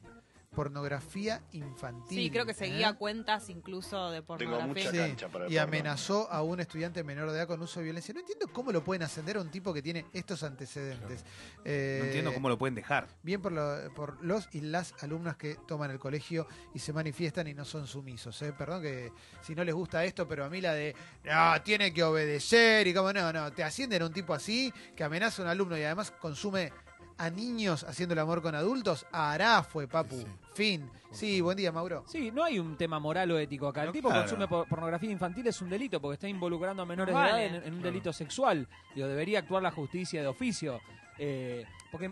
[0.56, 2.18] pornografía infantil.
[2.18, 2.96] Sí, creo que seguía ¿eh?
[2.96, 4.92] cuentas incluso de pornografía.
[4.92, 5.16] Sí,
[5.50, 8.14] y amenazó a un estudiante menor de edad con uso de violencia.
[8.14, 11.24] No entiendo cómo lo pueden ascender a un tipo que tiene estos antecedentes.
[11.64, 13.08] Eh, No entiendo cómo lo pueden dejar.
[13.24, 17.48] Bien por, lo- por los y las alumnas que toman el colegio y se manifiestan
[17.48, 18.42] y no son sumisos.
[18.42, 18.54] ¿eh?
[18.58, 19.12] Perdón que
[19.42, 22.94] si no les gusta esto, pero a mí la de, no, tiene que obedecer y
[22.94, 25.84] como no, no, te ascienden a un tipo así que amenaza a un alumno y
[25.84, 26.72] además consume
[27.18, 29.06] a niños haciendo el amor con adultos.
[29.12, 30.16] Hará fue, papu.
[30.18, 30.28] Sí, sí.
[30.54, 30.90] Fin.
[31.12, 32.04] Sí, buen día, Mauro.
[32.08, 33.82] Sí, no hay un tema moral o ético acá.
[33.82, 34.24] El No, tipo claro.
[34.24, 37.34] consume por- pornografía infantil es un delito porque está involucrando a menores Vale.
[37.34, 38.68] de edad en, en un delito sexual.
[38.94, 40.80] Digo, debería actuar la justicia de oficio.
[41.18, 42.12] Eh, porque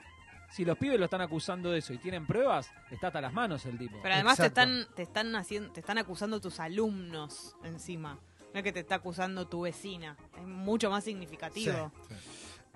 [0.50, 3.65] si los pibes lo están acusando de eso y tienen pruebas, está hasta las manos
[3.65, 3.97] el tipo.
[4.01, 8.17] Pero además te están, te están haciendo, te están acusando tus alumnos encima.
[8.53, 10.15] No es que te está acusando tu vecina.
[10.38, 11.91] Es mucho más significativo.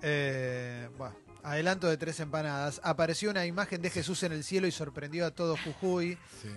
[0.02, 2.80] Eh, bueno, adelanto de tres empanadas.
[2.84, 6.18] Apareció una imagen de Jesús en el cielo y sorprendió a todo Jujuy.
[6.42, 6.50] sí.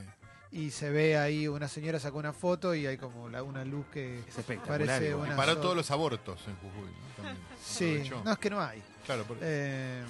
[0.55, 3.87] Y se ve ahí, una señora sacó una foto y hay como la- una luz
[3.91, 4.87] que Es espectacular.
[4.87, 5.35] parece una...
[5.35, 6.91] Paró so- todos los abortos en Jujuy.
[6.91, 7.15] ¿no?
[7.17, 7.39] También.
[7.65, 8.23] Sí, Aprovechó.
[8.23, 8.83] no es que no hay.
[9.07, 10.03] Claro, por- Eh,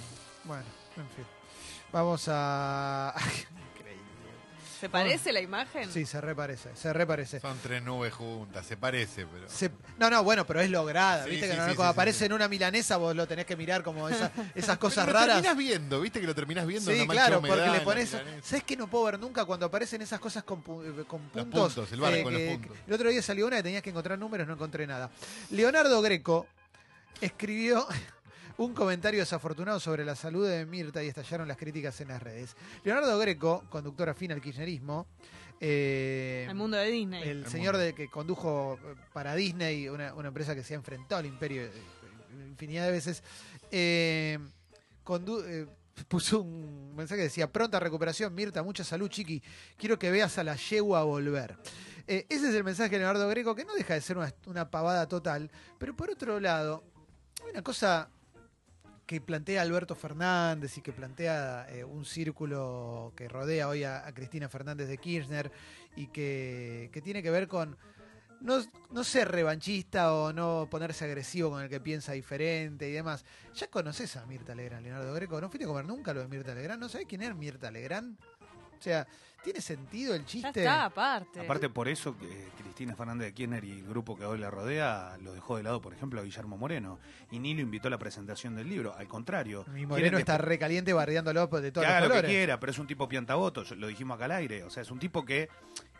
[0.43, 0.63] bueno,
[0.97, 1.25] en fin.
[1.93, 3.15] Vamos a...
[4.83, 5.89] ¿Se parece la imagen?
[5.89, 7.39] Sí, se reparece, se reparece.
[7.39, 9.49] son tres nubes juntas, se parece, pero.
[9.49, 11.45] Se- no, no, bueno, pero es lograda, Sí, ¿viste?
[11.47, 12.25] sí, que no- sí, cuando sí, aparece sí.
[12.25, 15.35] en una milanesa vos lo tenés que mirar como esa- esas cosas Pero lo raras.
[15.41, 16.91] terminás viendo, ¿viste que lo terminás viendo?
[16.91, 18.11] en Sí, la mancha claro, de porque le en la pones.
[18.13, 18.45] milanesa?
[18.45, 21.45] ¿Sabes qué no puedo ver nunca cuando aparecen esas cosas con, pu- eh, con Los
[21.45, 21.73] puntos?
[21.75, 22.77] puntos, el barco con los que- puntos.
[22.85, 25.09] El otro día salió una que tenías que encontrar números, no encontré nada.
[25.51, 26.45] Leonardo Greco
[27.21, 27.87] escribió
[28.57, 32.55] un comentario desafortunado sobre la salud de Mirta y estallaron las críticas en las redes.
[32.83, 35.07] Leonardo Greco, conductor afín al kirchnerismo,
[35.59, 37.23] eh, El mundo de Disney.
[37.23, 40.77] el El señor de, que condujo eh, para Disney, una, una empresa que se ha
[40.77, 41.71] enfrentado al imperio eh,
[42.47, 43.23] infinidad de veces,
[43.71, 44.39] eh,
[45.03, 45.67] condu- eh,
[46.07, 49.41] puso un mensaje que decía, pronta recuperación, Mirta, mucha salud, chiqui,
[49.77, 51.57] quiero que veas a la yegua volver.
[52.07, 54.69] Eh, ese es el mensaje de Leonardo Greco, que no deja de ser una, una
[54.69, 56.83] pavada total, pero por otro lado,
[57.43, 58.09] hay una cosa
[59.05, 64.49] que plantea Alberto Fernández y que plantea eh, un círculo que rodea hoy a, Cristina
[64.49, 65.51] Fernández de Kirchner
[65.95, 67.77] y que, que tiene que ver con
[68.43, 68.61] no,
[68.91, 73.25] no ser revanchista o no ponerse agresivo con el que piensa diferente y demás.
[73.55, 75.39] Ya conoces a Mirta Legrand, Leonardo Greco.
[75.39, 76.81] ¿No fuiste a comer nunca lo de Mirta Legrand?
[76.81, 78.17] ¿No sabés quién es Mirta Legrand?
[78.77, 79.07] O sea,
[79.43, 80.47] ¿tiene sentido el ya chiste?
[80.61, 81.39] está, aparte.
[81.41, 84.49] Aparte por eso que eh, Cristina Fernández de Kirchner y el grupo que hoy la
[84.49, 86.99] rodea lo dejó de lado, por ejemplo, a Guillermo Moreno.
[87.31, 88.95] Y ni lo invitó a la presentación del libro.
[88.95, 89.61] Al contrario.
[89.67, 92.59] Mi quieren Moreno que- está recaliente bardeándolo de que todos haga los lo que quiera,
[92.59, 94.63] pero es un tipo piantaboto, lo dijimos acá al aire.
[94.63, 95.49] O sea, es un tipo que,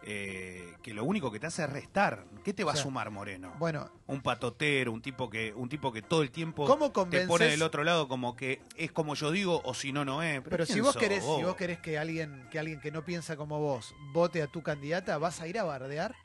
[0.05, 2.25] eh, que lo único que te hace es restar.
[2.43, 3.53] ¿Qué te va O sea, a sumar Moreno?
[3.57, 7.45] Bueno, un patotero, un tipo que, un tipo que todo el tiempo ¿Cómo te pone
[7.45, 10.41] del otro lado como que es como yo digo o si no no es.
[10.41, 11.43] Pero si ¿quién vos querés, si vos?
[11.43, 14.61] vos querés que alguien, que alguien que no piensa piensa como vos vote a tu
[14.61, 16.15] candidata, ¿vas a ir a bardear?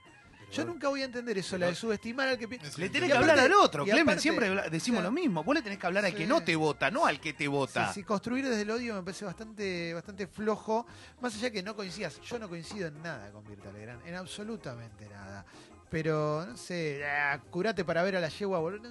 [0.51, 2.71] Yo nunca voy a entender eso, la de subestimar al que piensa.
[2.79, 5.45] Le tenés que hablar al otro, Clemen, aparte- siempre decimos o sea, lo mismo.
[5.45, 6.17] Vos le tenés que hablar al sí.
[6.17, 7.89] que no te vota, no al que te vota.
[7.89, 10.87] Sí, sí, construir desde el odio me parece bastante, bastante flojo.
[11.21, 15.07] Más allá que no coincidas, yo no coincido en nada con Mirta Legrand, en absolutamente
[15.11, 15.45] nada.
[15.91, 18.59] Pero, no sé, ah, curate para ver a la yegua.
[18.59, 18.89] boludo.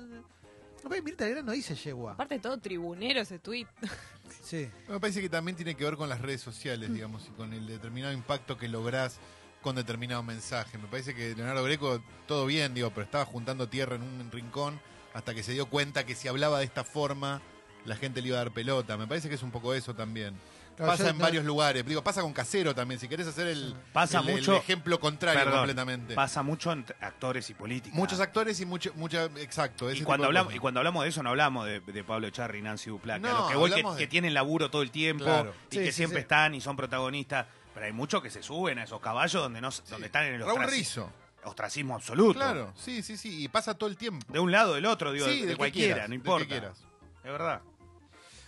[1.04, 2.14] Mirta Legrand no dice yegua.
[2.14, 3.66] Aparte todo tribunero ese tweet.
[4.42, 4.70] Sí.
[4.88, 7.68] Me parece que también tiene que ver con las redes sociales, digamos, y con el
[7.68, 9.20] determinado impacto que lográs
[9.62, 10.78] con determinado mensaje.
[10.78, 14.80] Me parece que Leonardo Greco, todo bien, digo, pero estaba juntando tierra en un rincón
[15.14, 17.42] hasta que se dio cuenta que si hablaba de esta forma,
[17.86, 18.98] la gente le iba a dar pelota.
[18.98, 20.36] Me parece que es un poco eso también.
[20.78, 21.86] Claro, pasa yo en no- varios lugares.
[21.86, 23.00] Digo, pasa con Casero también.
[23.00, 26.14] Si querés hacer el, Pasa el- el mucho- ejemplo contrario Perdón, completamente.
[26.14, 27.98] Pasa mucho entre actores y políticos.
[27.98, 29.90] Muchos actores y mucho, mucha, exacto.
[29.90, 32.30] ese Y cuando, de hablamos, y cuando hablamos de eso, no hablamos de, de Pablo
[32.30, 33.20] Charri y Nancy Duplac.
[33.22, 35.52] No, a lo que voy, que, de- que tienen laburo todo el tiempo Claro.
[35.72, 36.22] y Sí, que sí, siempre sí.
[36.22, 37.48] están y son protagonistas.
[37.74, 40.46] Pero hay muchos que se suben a esos caballos donde no donde están en el
[40.46, 41.12] Raúl Rizzo.
[41.44, 42.40] ostracismo absoluto.
[42.40, 43.44] Claro, sí, sí, sí.
[43.44, 44.26] Y pasa todo el tiempo.
[44.32, 46.28] De un lado, del otro, digo, sí, de, de que cualquiera, quieras, no del que
[46.28, 46.48] importa.
[46.48, 46.78] quieras.
[47.24, 47.62] Es verdad.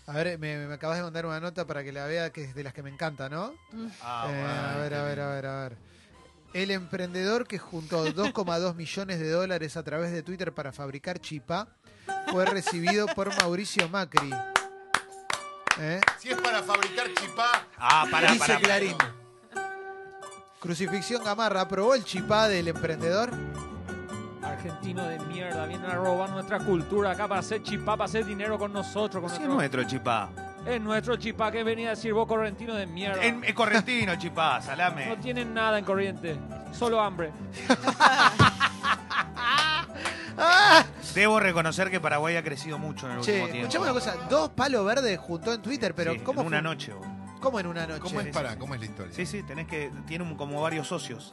[0.09, 2.55] A ver, me, me acabas de mandar una nota para que la vea, que es
[2.55, 3.53] de las que me encanta, ¿no?
[4.01, 4.59] Ah, Eh, bueno.
[4.69, 5.77] a ver, a ver, a ver, a ver.
[6.53, 11.67] El emprendedor que juntó 2,2 millones de dólares a través de Twitter para fabricar chipá
[12.31, 14.31] fue recibido por Mauricio Macri.
[15.79, 16.01] ¿Eh?
[16.17, 18.59] Si es para fabricar chipá, Ah, pará, Dice pará.
[18.59, 18.97] Clarín.
[20.59, 23.29] Crucifixión Gamarra aprobó el chipá del emprendedor.
[24.63, 28.59] Argentino de mierda, vienen a robar nuestra cultura acá para hacer chipá, para hacer dinero
[28.59, 29.21] con nosotros.
[29.23, 30.29] Con Sí, es nuestro- chipá.
[30.65, 33.23] Es nuestro chipá que venía a decir vos, correntino de mierda.
[33.23, 35.15] En- Es correntino, chipá, No salame.
[35.21, 36.37] tienen nada en corriente,
[36.73, 37.31] solo hambre.
[41.15, 43.67] Debo reconocer que Paraguay ha crecido mucho en el Che, último tiempo.
[43.69, 46.63] escuchame una cosa, dos palos verdes juntó en Twitter, pero Sí, ¿cómo en una fue?
[46.63, 46.93] noche.
[47.39, 48.01] ¿Cómo en una noche?
[48.01, 48.57] ¿cómo es para?
[48.57, 49.13] ¿Cómo es la historia?
[49.15, 49.89] Sí, sí, tenés que.
[50.05, 51.31] Tiene un- como varios socios.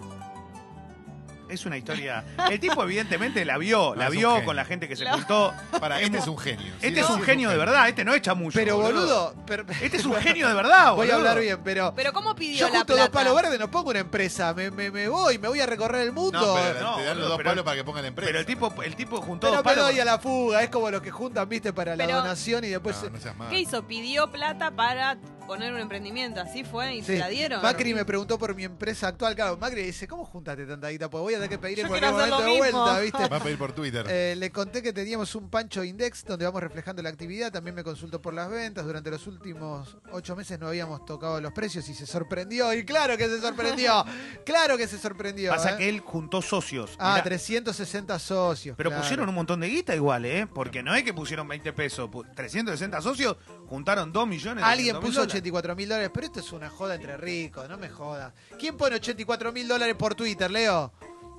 [1.49, 2.25] Es una historia.
[2.51, 5.53] El tipo, evidentemente, la vio, No, la vio con la gente que se juntó.
[5.81, 6.73] Para, este es un genio.
[6.83, 8.59] Este es un genio de verdad, este no echa mucho.
[8.59, 10.97] Pero boludo, pero- Este es un genio de verdad, boludo.
[10.97, 13.13] voy a hablar bien, pero Pero ¿cómo pidió yo la junto dos plata?
[13.13, 16.13] palos verdes no pongo una empresa, me, me, me voy, me voy a recorrer el
[16.13, 16.41] mundo.
[16.41, 18.27] No, pero No, te dan los dos pero- palos para que pongan la empresa.
[18.29, 19.85] Pero el tipo, el tipo juntó Pero dos palos.
[19.87, 22.69] doy a la fuga, es como los que juntan, viste, para la Pero- donación y
[22.69, 23.01] después...
[23.05, 23.51] No, no seas malo.
[23.51, 23.87] ¿Qué hizo?
[23.87, 26.41] Pidió plata para poner un emprendimiento.
[26.41, 27.07] Así fue y Sí.
[27.15, 27.63] se la dieron.
[27.63, 29.35] Macri me preguntó por mi empresa actual.
[29.35, 31.09] Claro, Macri dice, ¿cómo juntaste tanta guita?
[31.09, 32.83] Pues voy a tener que pedir en Yo cualquier quiero hacer momento lo de mismo.
[32.83, 33.29] vuelta, ¿viste?
[33.33, 34.07] Va a pedir por Twitter.
[34.09, 37.53] Eh, le conté que teníamos un Pancho Index donde vamos reflejando la actividad.
[37.53, 38.85] También me consultó por las ventas.
[38.85, 42.73] Durante los últimos ocho meses no habíamos tocado los precios y se sorprendió.
[42.75, 44.05] Y claro que se sorprendió.
[44.45, 45.51] claro que se sorprendió.
[45.51, 45.77] Pasa ¿eh?
[45.79, 46.93] que él juntó socios.
[46.99, 48.77] Ah, Mirá, 360 socios.
[48.77, 49.03] pero claro.
[49.03, 50.47] pusieron un montón de guita igual, ¿eh?
[50.47, 52.09] Porque no es que pusieron 20 pesos.
[52.11, 53.37] pu- 360 socios
[53.69, 54.65] juntaron 2 millones.
[54.65, 55.35] Alguien 200 puso mil dólares.
[55.35, 58.33] 84 mil dólares, pero esto es una joda entre ricos, no me jodas.
[58.59, 60.93] ¿Quién pone 84 mil dólares por Twitter, Leo?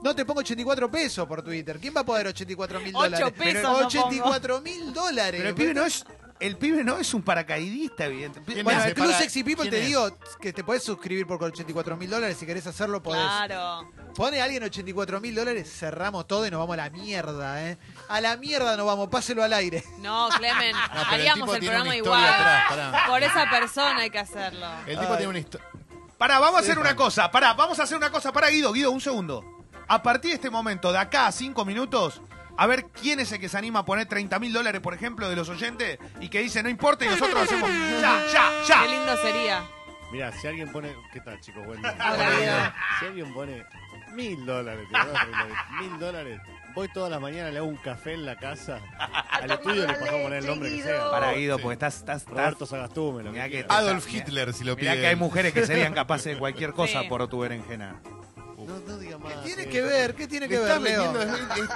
[0.03, 1.79] No te pongo 84 pesos por Twitter.
[1.79, 3.31] ¿Quién va a poner 84 mil dólares?
[3.35, 3.87] pesos no pongo.
[3.87, 5.39] 84 mil dólares.
[5.39, 6.05] Pero el pibe no es.
[6.39, 8.53] El pibe no es un paracaidista, evidentemente.
[8.53, 9.87] ¿Quién Bueno, el Club Para- Sexy People ¿quién te es?
[9.87, 10.07] digo
[10.39, 12.37] que te puedes suscribir por 84 mil dólares.
[12.37, 13.23] Si querés hacerlo, podés.
[13.23, 13.89] Claro.
[14.13, 17.79] Pone a alguien 84 mil dólares, cerramos todo y nos vamos a la mierda, ¿eh?
[18.09, 19.83] A la mierda nos vamos, páselo al aire.
[19.99, 22.33] No, Clemen, No, pero el haríamos tipo el, tiene una programa historia igual.
[22.41, 23.05] atrás, pará.
[23.07, 24.67] Por esa persona hay que hacerlo.
[24.85, 25.17] El tipo Ay.
[25.17, 25.67] tiene una historia.
[26.17, 27.29] Pará, vamos a hacer una cosa.
[27.29, 28.31] Pará, vamos a hacer una cosa.
[28.31, 29.43] Pará, Guido, Guido, un segundo.
[29.87, 32.21] A partir de este momento, de acá a cinco minutos,
[32.57, 35.29] a ver quién es el que se anima a poner 30 mil dólares, por ejemplo,
[35.29, 37.69] de los oyentes y que dice no importa y nosotros hacemos
[38.01, 38.85] ya, ya, Qué ya.
[38.85, 39.63] lindo sería.
[40.11, 40.95] Mira, si alguien pone.
[41.13, 41.65] ¿Qué tal, chicos?
[41.65, 41.93] Buen día.
[41.93, 42.73] Hola, Guido.
[42.99, 43.65] Si alguien pone
[44.13, 46.39] mil dólares, te mil dólares,
[46.77, 48.79] voy todas las mañanas, le hago un café en la casa.
[49.31, 51.09] Al estudio le paso a poner el nombre que sea.
[51.09, 51.63] Pará, Guido, Sí.
[51.63, 53.65] porque estás, estás, estás- Roberto Sagastume, lo Mirá que.
[53.67, 55.01] Adolf Mirá- Hitler, si lo Mirá pide.
[55.01, 57.07] que hay mujeres que serían capaces de cualquier cosa Sí.
[57.09, 57.99] por tu berenjena.
[58.57, 59.31] No, no diga más.
[59.33, 60.13] ¿Qué tiene eh, que ver?
[60.13, 61.13] ¿Qué tiene que ver, Leo?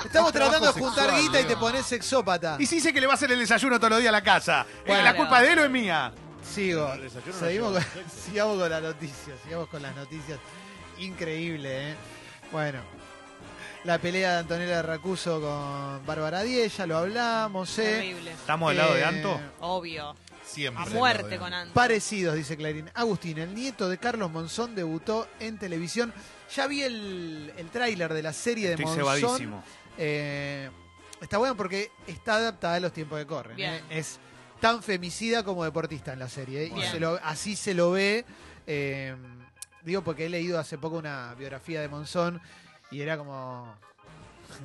[0.06, 2.58] Estamos tratando de juntar sexual, guita y te pones sexópata.
[2.60, 4.22] Y si dice que le va a hacer el desayuno todos los días a la
[4.24, 4.66] casa.
[4.86, 5.02] Eh.
[5.02, 6.12] ¿La culpa de él o es mía?
[6.44, 6.92] Sigo.
[6.94, 9.40] El desayuno no Seguimos lleva con, sigamos con las noticias.
[9.44, 10.40] Sigamos con las noticias.
[11.00, 11.96] Increíble, ¿eh?
[12.52, 12.80] Bueno.
[13.84, 17.84] La pelea de Antonella Racuso con Bárbara Díez, ya lo hablamos, ¿eh?
[17.84, 18.32] Terrible.
[18.32, 19.42] ¿Estamos del lado de Eh, Anto?
[19.60, 20.16] Obvio.
[20.46, 20.84] Siempre.
[20.84, 21.74] A muerte con Anto.
[21.74, 22.92] Parecidos, dice Clarín.
[22.94, 26.14] Agustín, el nieto de Carlos Monzón, debutó en televisión.
[26.56, 29.18] Ya vi el, el tráiler de la serie de Estoy Monzón.
[29.18, 29.64] cebadísimo.
[29.98, 30.70] Eh,
[31.20, 33.56] está bueno porque está adaptada a los tiempos que corren.
[33.56, 33.74] Bien.
[33.74, 33.82] ¿eh?
[33.90, 34.20] Es
[34.60, 36.66] tan femicida como deportista en la serie.
[36.66, 36.74] ¿eh?
[36.76, 38.26] Y se lo- así se lo ve.
[38.68, 39.16] eh,
[39.84, 42.40] digo porque he leído hace poco una biografía de Monzón
[42.92, 43.74] y era como...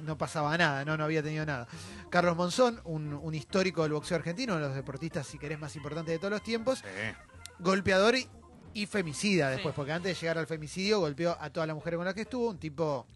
[0.05, 1.69] No pasaba nada, no, no había tenido nada.
[2.11, 5.75] Carlos Monzón, un, un histórico del boxeo argentino, uno de los deportistas, si querés, más
[5.77, 7.17] importantes de todos los tiempos, Sí.
[7.61, 8.29] golpeador y,
[8.75, 9.77] y femicida después, Sí.
[9.77, 12.51] porque antes de llegar al femicidio golpeó a todas las mujeres con las que estuvo,
[12.51, 13.07] un tipo,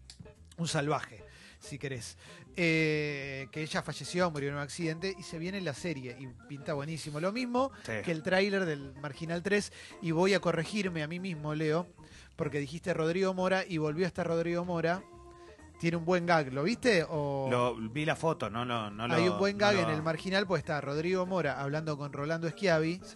[0.57, 1.23] un salvaje,
[1.59, 2.17] si querés.
[2.55, 6.73] Eh, que ella falleció, murió en un accidente y se viene la serie y pinta
[6.73, 7.19] buenísimo.
[7.19, 7.93] Lo mismo Sí.
[8.03, 9.71] que el tráiler del Marginal 3
[10.01, 11.87] y voy a corregirme a mí mismo, Leo,
[12.35, 15.03] porque dijiste Rodrigo Mora y volvió a estar Rodrigo Mora.
[15.79, 17.03] Tiene un buen gag, ¿lo viste?
[17.09, 17.47] O...
[17.49, 20.03] Lo, vi la foto, no, no lo- Hay un buen no gag lo- en el
[20.03, 23.01] marginal, pues está Rodrigo Mora hablando con Rolando Schiavi.
[23.03, 23.15] Sí.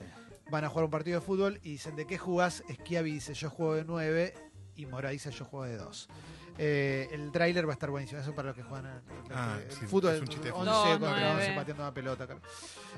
[0.49, 2.63] Van a jugar un partido de fútbol y dicen, ¿de qué jugás?
[2.71, 4.33] Schiavi dice, yo juego de 9
[4.75, 6.09] y Mora dice, yo juego de 2.
[6.57, 8.19] el tráiler va a estar buenísimo.
[8.19, 9.01] Eso para los que juegan al-
[9.31, 10.13] Ah, el sí, fútbol.
[10.15, 10.89] es un chiste de 11 fútbol.
[10.99, 11.55] contra No, 11 nueve.
[11.55, 12.25] pateando una pelota.
[12.25, 12.41] claro.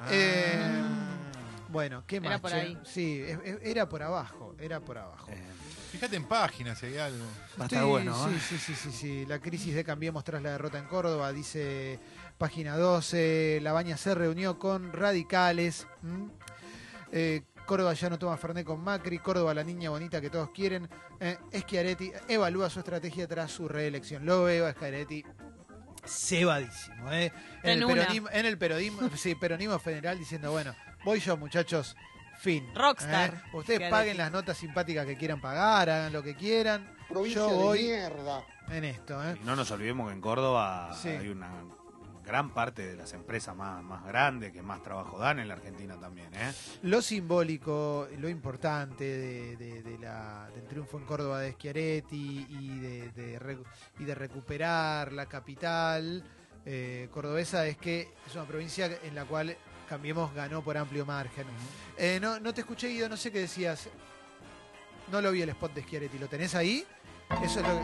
[0.02, 0.08] Ah.
[0.12, 0.82] Eh,
[1.70, 2.40] bueno, ¿qué Era más?
[2.42, 2.58] por che?
[2.58, 2.78] ahí.
[2.86, 3.24] Sí,
[3.64, 4.56] era por abajo.
[4.60, 5.30] Era por abajo.
[5.32, 5.42] Eh,
[5.92, 7.24] Fíjate en páginas si hay algo.
[7.60, 8.40] va a Sí, estar bueno, sí, ¿eh?
[8.50, 9.26] sí, sí, sí, sí.
[9.26, 12.00] La crisis de Cambiemos tras la derrota en Córdoba, dice
[12.38, 13.60] página 12.
[13.62, 15.88] La Baña se reunió con radicales.
[17.12, 19.20] Eh, Córdoba ya no toma Fernet con Macri.
[19.20, 20.90] Córdoba, la niña bonita que todos quieren.
[21.20, 24.26] Eh, Schiaretti evalúa su estrategia tras su reelección.
[24.26, 25.24] Lo veo a Schiaretti
[26.06, 27.12] cebadísimo.
[27.12, 27.32] ¿eh?
[27.64, 30.74] En, En el peronismo, en el peronismo, sí, peronismo federal diciendo, bueno,
[31.04, 31.96] voy yo muchachos.
[32.40, 32.68] Fin.
[32.76, 33.34] Rockstar.
[33.34, 33.42] ¿eh?
[33.58, 36.88] Ustedes paguen las notas simpáticas que quieran pagar, hagan lo que quieran.
[37.34, 37.90] yo voy
[38.70, 39.24] en esto.
[39.28, 39.38] ¿eh?
[39.42, 41.10] Y no nos olvidemos que en Córdoba Sí.
[41.10, 41.50] hay una
[42.24, 45.98] gran parte de las empresas más, más grandes que más trabajo dan en la Argentina
[45.98, 46.52] también, ¿eh?
[46.82, 52.80] Lo simbólico, lo importante de, de- de la- del triunfo en Córdoba de Schiaretti y
[52.80, 53.58] de, de
[54.00, 56.22] y de recuperar la capital
[56.66, 59.56] eh, cordobesa es que es una provincia en la cual
[59.90, 61.46] Cambiemos ganó por amplio margen.
[61.98, 63.88] Eh, no, no te escuché, Guido, no sé qué decías.
[65.12, 66.18] No lo vi el spot de Schiaretti.
[66.20, 66.86] ¿Lo tenés ahí?
[67.42, 67.82] Eso es lo que...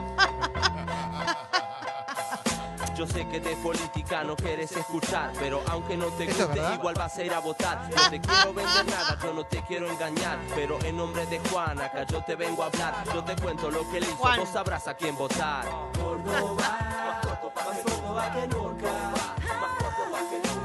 [2.96, 6.74] Yo sé que de política no quieres escuchar, pero aunque no te ¿Esto es guste,
[6.74, 7.90] igual vas a ir a votar.
[7.90, 11.80] No te quiero vender nada, yo no te quiero engañar, pero en nombre de Juan,
[11.80, 12.94] acá yo te vengo a hablar.
[13.12, 14.38] Yo te cuento lo que él hizo, Juan.
[14.38, 15.64] vos sabrás a quién votar.
[15.98, 17.26] Córdoba, más
[17.82, 18.90] Córdoba que nunca.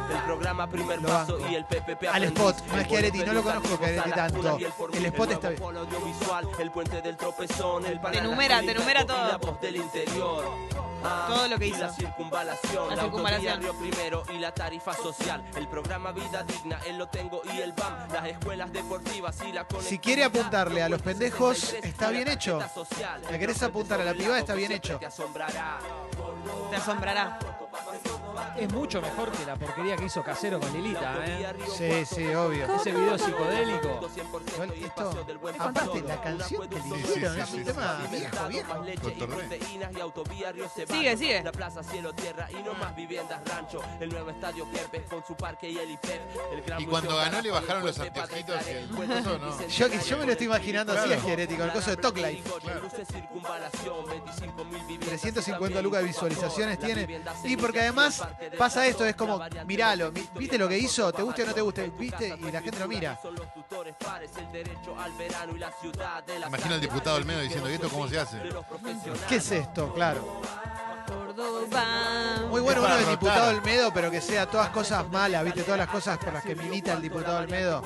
[0.09, 3.33] El programa Primer Lo Paso y el PPP Al spot, no es El Schiaretti, no
[3.33, 4.57] lo conozco Schiaretti Salas, tanto.
[4.57, 4.63] El.
[4.95, 9.57] El spot El está audiovisual, el puente del tropezón, el Te enumera, te enumera todo.
[9.61, 10.45] del interior.
[11.03, 11.79] Ah, Todo lo que hizo.
[11.79, 13.61] La circunvalación, La la, circunvalación.
[13.61, 15.43] Río Primero y la tarifa social.
[15.55, 19.65] El programa Vida Digna, él lo tengo y el BAM, las escuelas deportivas y la
[19.79, 22.59] Si quiere apuntarle a los pendejos, está bien hecho.
[22.59, 24.37] Le ¿Le querés apuntar a la piba?
[24.37, 24.97] Está bien hecho.
[24.97, 25.79] Te asombrará.
[28.57, 31.55] Es mucho mejor que la porquería que hizo Casero con Lilita, ¿eh?
[31.77, 32.65] Sí, sí, obvio.
[32.75, 34.09] Ese video psicodélico.
[34.83, 35.25] Esto,
[35.59, 38.85] aparte la canción que eligieron sí, es sí, un tema viejo, viejo.
[40.87, 41.43] Sigue, sigue.
[41.43, 43.81] La plaza, cielo, tierra y no más viviendas, rancho.
[43.99, 45.97] El nuevo estadio Kempes con su parque y el
[46.65, 49.67] gran Y cuando ganó le bajaron los anteojitos y el coso, ¿no?
[49.67, 52.43] Yo, yo me lo estoy imaginando así, a con el coso de Talk Life.
[52.61, 52.81] Claro.
[52.81, 57.21] Luces, circunvalación, 25.000 viviendas, 350 lucas de visualizaciones tiene.
[57.43, 58.23] Y porque además
[58.57, 61.13] pasa esto, es como, miralo, ¿viste lo que hizo?
[61.13, 61.91] ¿Te guste o no te guste?
[61.99, 62.35] ¿Viste?
[62.39, 63.19] Y la gente lo mira.
[64.97, 68.41] Al Imagina al diputado del medio diciendo, ¿y esto cómo se hace?
[69.27, 69.93] ¿Qué es esto?
[69.93, 70.41] Claro.
[72.49, 75.63] Muy bueno uno del diputado Olmedo, pero que sea todas cosas malas, ¿viste?
[75.63, 77.83] Todas las cosas por las que milita el diputado Olmedo.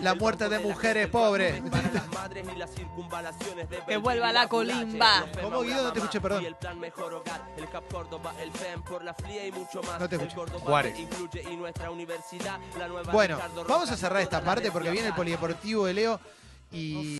[0.00, 1.56] La muerte de mujeres pobres.
[1.56, 5.26] el para las madres y las circunvalaciones de Que vuelva la colimba.
[5.42, 5.82] ¿Cómo, Guido?
[5.84, 6.46] No te escuché, perdón.
[9.98, 10.36] No te escuché.
[10.60, 10.98] Juárez.
[13.12, 16.20] Bueno, vamos a cerrar esta parte porque viene el polideportivo de Leo
[16.70, 17.10] y